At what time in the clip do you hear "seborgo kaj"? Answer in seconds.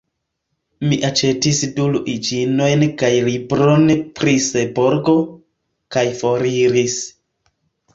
4.49-6.09